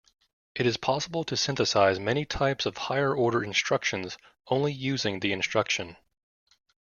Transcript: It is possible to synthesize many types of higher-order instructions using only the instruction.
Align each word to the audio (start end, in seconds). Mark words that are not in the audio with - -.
It 0.55 0.65
is 0.65 0.77
possible 0.77 1.23
to 1.25 1.37
synthesize 1.37 1.99
many 1.99 2.25
types 2.25 2.65
of 2.65 2.75
higher-order 2.75 3.43
instructions 3.43 4.17
using 4.49 5.13
only 5.13 5.19
the 5.19 5.31
instruction. 5.31 5.95